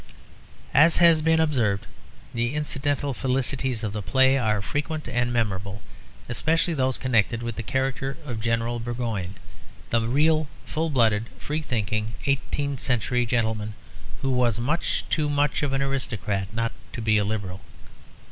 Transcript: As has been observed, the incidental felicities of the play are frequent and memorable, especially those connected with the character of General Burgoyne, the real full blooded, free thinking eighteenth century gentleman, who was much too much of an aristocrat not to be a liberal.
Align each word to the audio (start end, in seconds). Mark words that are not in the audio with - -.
As 0.73 0.97
has 0.97 1.21
been 1.21 1.39
observed, 1.39 1.85
the 2.33 2.55
incidental 2.55 3.13
felicities 3.13 3.83
of 3.83 3.93
the 3.93 4.01
play 4.01 4.35
are 4.35 4.59
frequent 4.59 5.07
and 5.07 5.31
memorable, 5.31 5.83
especially 6.27 6.73
those 6.73 6.97
connected 6.97 7.43
with 7.43 7.55
the 7.55 7.61
character 7.61 8.17
of 8.25 8.41
General 8.41 8.79
Burgoyne, 8.79 9.35
the 9.91 10.01
real 10.01 10.47
full 10.65 10.89
blooded, 10.89 11.27
free 11.37 11.61
thinking 11.61 12.15
eighteenth 12.25 12.79
century 12.79 13.27
gentleman, 13.27 13.75
who 14.23 14.31
was 14.31 14.59
much 14.59 15.05
too 15.11 15.29
much 15.29 15.61
of 15.61 15.71
an 15.71 15.83
aristocrat 15.83 16.51
not 16.51 16.71
to 16.93 17.01
be 17.03 17.19
a 17.19 17.23
liberal. 17.23 17.61